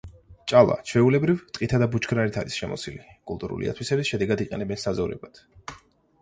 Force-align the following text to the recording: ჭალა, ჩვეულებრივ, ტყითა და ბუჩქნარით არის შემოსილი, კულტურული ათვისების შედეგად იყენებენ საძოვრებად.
ჭალა, 0.51 0.77
ჩვეულებრივ, 0.91 1.43
ტყითა 1.57 1.79
და 1.83 1.87
ბუჩქნარით 1.95 2.39
არის 2.43 2.55
შემოსილი, 2.61 3.05
კულტურული 3.33 3.71
ათვისების 3.73 4.11
შედეგად 4.15 4.43
იყენებენ 4.47 4.83
საძოვრებად. 4.87 5.45